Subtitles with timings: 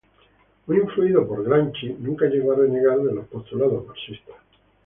[0.65, 4.37] Muy influido por Gramsci, nunca llegó a renegar de los postulados marxistas.